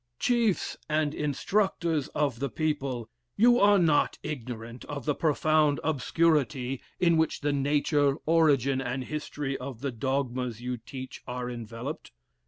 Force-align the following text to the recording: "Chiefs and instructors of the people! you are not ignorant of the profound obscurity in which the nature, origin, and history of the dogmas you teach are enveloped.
"Chiefs 0.17 0.77
and 0.89 1.13
instructors 1.13 2.07
of 2.15 2.39
the 2.39 2.49
people! 2.49 3.07
you 3.35 3.59
are 3.59 3.77
not 3.77 4.17
ignorant 4.23 4.83
of 4.85 5.05
the 5.05 5.13
profound 5.13 5.79
obscurity 5.83 6.81
in 6.99 7.17
which 7.17 7.41
the 7.41 7.53
nature, 7.53 8.15
origin, 8.25 8.81
and 8.81 9.03
history 9.03 9.55
of 9.59 9.81
the 9.81 9.91
dogmas 9.91 10.59
you 10.59 10.77
teach 10.77 11.21
are 11.27 11.51
enveloped. 11.51 12.09